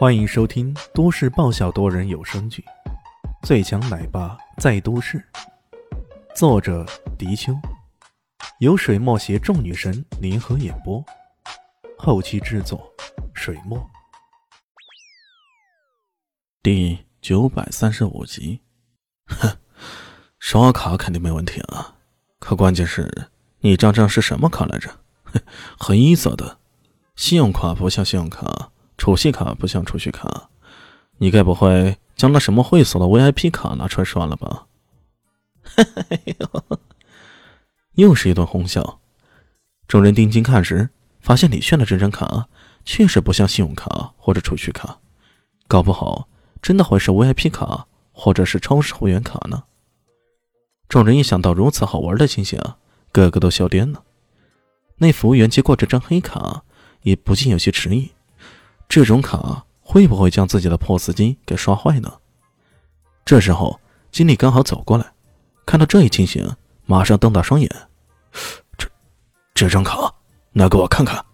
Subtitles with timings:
[0.00, 2.64] 欢迎收听都市爆笑多人有声剧
[3.46, 5.18] 《最强奶爸在都市》，
[6.34, 6.86] 作者：
[7.18, 7.52] 迪秋，
[8.60, 11.04] 由水墨携众女神联合演播，
[11.98, 12.90] 后期制作：
[13.34, 13.78] 水墨。
[16.62, 18.62] 第九百三十五集，
[19.26, 19.54] 哼，
[20.38, 21.96] 刷卡肯定没问题啊，
[22.38, 23.28] 可关键是
[23.58, 24.88] 你这张是什么卡来着？
[25.24, 25.42] 哼
[25.78, 26.58] 黑色的，
[27.16, 28.72] 信用卡不像信用卡。
[29.00, 30.50] 储蓄卡不像储蓄卡，
[31.16, 34.66] 你该不会将那什么会所的 VIP 卡拿出来刷了吧？
[37.96, 39.00] 又是一顿哄笑。
[39.88, 42.46] 众人定睛看时，发现李炫的这张卡
[42.84, 45.00] 确实不像信用卡或者储蓄卡，
[45.66, 46.28] 搞不好
[46.60, 49.62] 真的会是 VIP 卡或者是超市会员卡呢。
[50.90, 52.60] 众人一想到如此好玩的情形，
[53.12, 54.04] 个个都笑颠了。
[54.98, 56.64] 那服务员接过这张黑卡，
[57.00, 58.10] 也不禁有些迟疑。
[58.90, 62.12] 这种卡会不会将自己的 POS 机给刷坏呢？
[63.24, 63.78] 这时候，
[64.10, 65.06] 经理刚好走过来，
[65.64, 66.44] 看到这一情形，
[66.86, 67.70] 马上瞪大双眼
[68.76, 68.88] ：“这
[69.54, 70.12] 这张卡，
[70.50, 71.24] 拿给我看看。”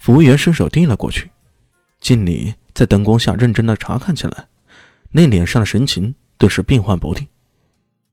[0.00, 1.30] 服务员伸手递了过去，
[2.00, 4.48] 经理在灯光下认真的查看起来，
[5.10, 7.28] 那脸上的神情顿时变幻不定。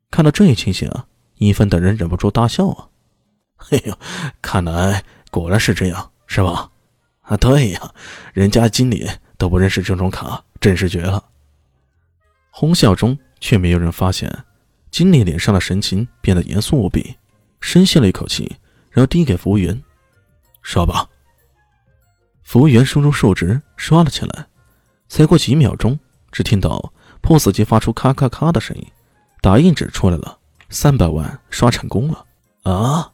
[0.09, 2.89] 看到这一情形啊，一芬等人忍不住大笑啊
[3.55, 3.97] ：“嘿呦，
[4.41, 6.67] 看来果然是这样，是吧？”
[7.31, 7.93] 啊，对呀，
[8.33, 11.23] 人家经理都不认识这种卡，真是绝了。
[12.49, 14.29] 哄笑中，却没有人发现，
[14.91, 17.15] 经理脸上的神情变得严肃无比，
[17.61, 18.57] 深吸了一口气，
[18.89, 19.81] 然后递给服务员
[20.61, 21.07] ：“刷吧。”
[22.43, 24.47] 服务员输入数值，刷了起来。
[25.07, 25.97] 才过几秒钟，
[26.33, 28.85] 只听到 POS 机发出咔咔咔的声音，
[29.39, 30.37] 打印纸出来了，
[30.69, 32.25] 三百万刷成功了。
[32.63, 33.13] 啊！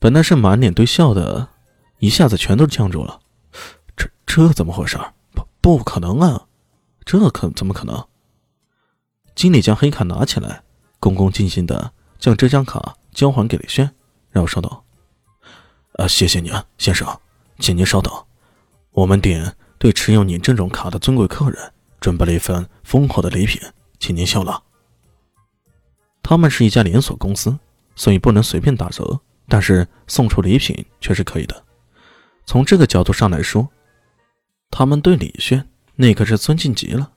[0.00, 1.53] 本来是满脸堆笑的。
[2.04, 3.18] 一下子全都僵住了，
[3.96, 4.98] 这这怎么回事？
[5.32, 6.46] 不不可能啊！
[7.02, 8.06] 这可怎么可能？
[9.34, 10.64] 经理将黑卡拿起来，
[11.00, 13.90] 恭恭敬敬的将这张卡交还给李轩，
[14.30, 14.84] 然后说道
[15.96, 17.08] ：“啊，谢谢你啊，先生，
[17.58, 18.12] 请您稍等，
[18.90, 23.58] 我们店对持有您这种卡的尊贵客人准备了一份丰厚的礼品，
[23.98, 24.62] 请您笑纳。
[26.22, 27.58] 他们是一家连锁公司，
[27.96, 29.18] 所以不能随便打折，
[29.48, 31.64] 但是送出礼品却是可以的。”
[32.46, 33.68] 从这个角度上来说，
[34.70, 37.12] 他们对李炫那可是尊敬极了。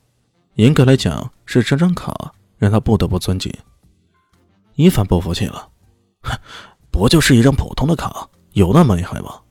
[0.56, 3.54] 严格来讲，是这张卡让他不得不尊敬。
[4.76, 5.70] 一凡不服气了
[6.22, 6.38] ：“哼
[6.92, 9.42] 不就是一张普通的卡，有那么厉害吗？”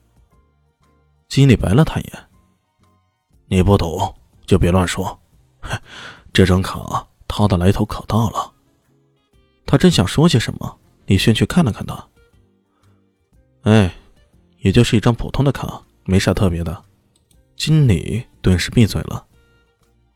[1.29, 2.27] 经理白了他一眼
[3.47, 4.15] ：“你不懂
[4.45, 5.19] 就别乱说。
[6.33, 8.53] 这张卡它的来头可大了。”
[9.65, 12.07] 他正想说些什么，李炫却看了看他
[13.63, 13.93] ：“哎。”
[14.67, 16.83] 也就是一张普通的卡，没啥特别的。
[17.55, 19.25] 经理顿时闭嘴了。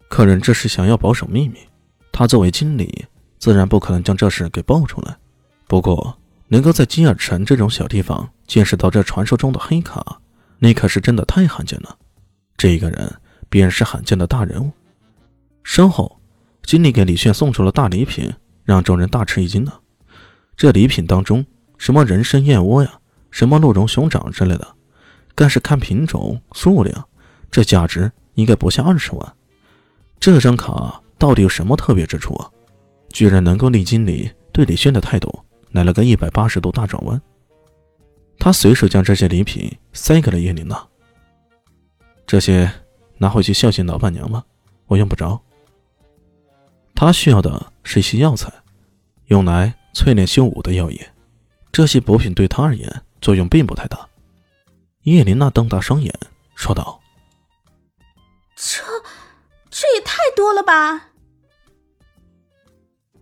[0.09, 1.57] 客人这是想要保守秘密，
[2.12, 3.06] 他作为经理，
[3.40, 5.16] 自然不可能将这事给爆出来。
[5.69, 6.19] 不过，
[6.50, 10.19] 能够在金尔城这种小地方见识到这传说中的黑卡，
[10.59, 11.97] 那可是真的太罕见了。
[12.57, 13.09] 这一个人
[13.50, 14.69] 便是罕见的大人物。
[15.63, 16.19] 身后，
[16.63, 18.29] 经理给李炫送出了大礼品，
[18.66, 19.72] 让众人大吃一惊呢。
[20.57, 21.45] 这礼品当中，
[21.78, 23.00] 什么人参燕窝呀？
[23.31, 24.75] 什么鹿茸熊掌之类的，
[25.34, 27.08] 但是看品种数量，
[27.50, 29.34] 这价值应该不下二十万。
[30.19, 32.50] 这张卡到底有什么特别之处啊？
[33.09, 37.22] 居然能够令经理对李轩的态度来了个一百八十度大转弯。
[38.40, 40.88] 他随手将这些礼品塞给了叶琳娜，
[42.25, 42.72] 这些
[43.18, 44.44] 拿回去孝敬老板娘吧，
[44.88, 45.40] 我用不着。
[46.96, 48.52] 他需要的是一些药材，
[49.28, 51.12] 用来淬炼修武的药液，
[51.72, 53.02] 这些补品对他而言。
[53.22, 54.09] 作用并不太大，
[55.04, 56.14] 叶琳娜瞪大双眼
[56.56, 57.00] 说道
[58.58, 58.84] ：“这，
[59.70, 61.12] 这也太多了吧？”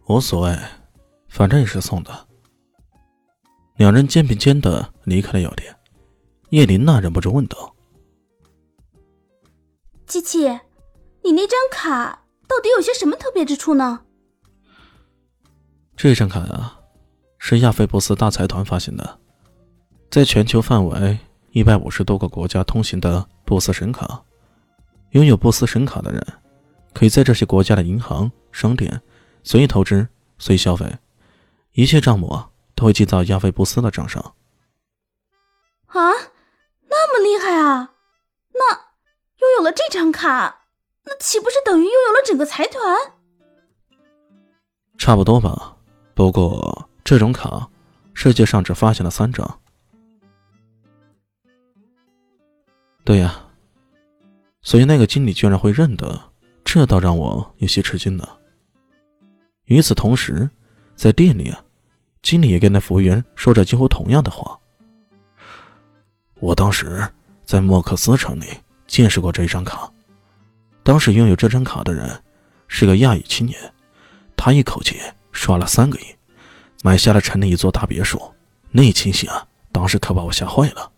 [0.07, 0.57] 无所谓，
[1.27, 2.27] 反正也是送的。
[3.75, 5.75] 两人肩并肩的离开了药店，
[6.49, 7.75] 叶琳娜忍不住问道
[10.07, 10.47] ：“机器，
[11.23, 14.05] 你那张卡到底有些什么特别之处呢？”
[15.95, 16.79] 这张卡啊，
[17.37, 19.19] 是亚非波斯大财团发行的。
[20.09, 21.19] 在全球范围
[21.51, 24.23] 一百五十多个国家通行的波斯神卡，
[25.11, 26.25] 拥有波斯神卡的人，
[26.93, 29.01] 可以在这些国家的银行、商店
[29.43, 30.07] 随意投资、
[30.39, 30.97] 随意消费，
[31.73, 34.33] 一切账目啊都会记到亚非波斯的账上。
[35.87, 36.11] 啊，
[36.87, 37.93] 那么厉害啊！
[38.53, 40.65] 那拥有了这张卡，
[41.05, 42.97] 那岂不是等于拥有了整个财团？
[44.97, 45.77] 差不多吧。
[46.15, 47.69] 不过这种卡，
[48.15, 49.59] 世界上只发行了三张。
[53.09, 53.43] 对呀，
[54.61, 56.21] 所以那个经理居然会认得，
[56.63, 58.23] 这倒让我有些吃惊呢。
[59.65, 60.47] 与此同时，
[60.95, 61.59] 在店里啊，
[62.21, 64.55] 经理也跟那服务员说着几乎同样的话。
[66.35, 67.03] 我当时
[67.43, 68.45] 在莫克斯城里
[68.85, 69.91] 见识过这一张卡，
[70.83, 72.07] 当时拥有这张卡的人
[72.67, 73.59] 是个亚裔青年，
[74.37, 74.97] 他一口气
[75.31, 76.03] 刷了三个亿，
[76.83, 78.21] 买下了城里一座大别墅。
[78.69, 80.91] 那情形啊，当时可把我吓坏了。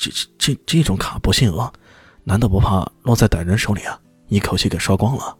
[0.00, 1.70] 这这这种卡不限额，
[2.24, 4.00] 难道不怕落在歹人手里啊？
[4.28, 5.36] 一口气给刷光了？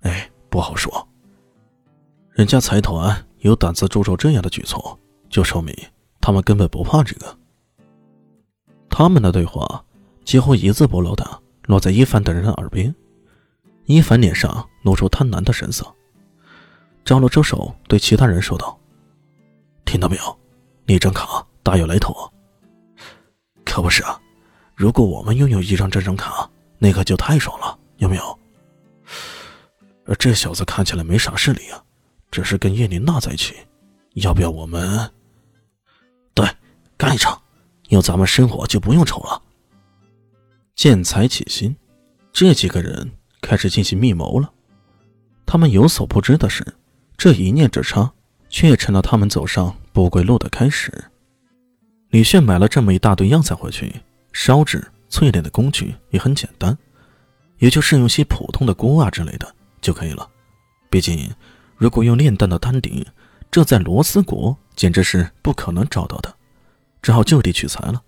[0.00, 1.08] 哎，不好说。
[2.32, 4.98] 人家财团有胆子做出这样的举措，
[5.30, 5.74] 就说明
[6.20, 7.38] 他们根本不怕这个。
[8.90, 9.82] 他们的对话
[10.22, 12.94] 几乎一字不漏的落在伊凡等人的耳边。
[13.86, 15.86] 伊凡脸上露出贪婪的神色，
[17.02, 18.78] 招了招手，对其他人说道
[19.86, 20.38] ：“听到没有？
[20.84, 22.30] 那张卡大有来头。
[23.64, 24.20] 可不是啊，
[24.74, 28.38] 如果我们拥有一张这张卡，那可就太爽了，有没有？”
[30.18, 31.82] 这小子看起来没啥势力啊，
[32.30, 33.54] 只是跟叶琳娜在一起，
[34.14, 35.10] 要不要我们？
[36.34, 36.46] 对，
[36.96, 37.40] 干一场，
[37.88, 39.40] 有咱们生活就不用愁了。
[40.74, 41.74] 见财起心，
[42.32, 44.52] 这几个人开始进行密谋了。
[45.46, 46.64] 他们有所不知的是，
[47.16, 48.12] 这一念之差，
[48.48, 50.92] 却成了他们走上不归路的开始。
[52.14, 53.92] 李炫买了这么一大堆药材回去，
[54.32, 56.78] 烧制、淬炼的工具也很简单，
[57.58, 59.52] 也就是用些普通的锅啊之类的。
[59.80, 60.30] 就可以了。
[60.88, 61.28] 毕竟，
[61.76, 63.04] 如果用炼丹的丹鼎，
[63.50, 66.32] 这在罗斯国简直是不可能找到的，
[67.02, 68.00] 只好就地取材了。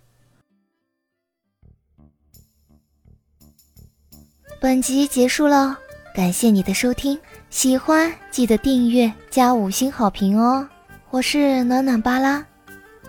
[4.60, 5.76] 本集结束了，
[6.14, 7.18] 感谢你的收听，
[7.50, 10.68] 喜欢记得订阅加五星好评哦。
[11.10, 12.46] 我是暖暖巴拉，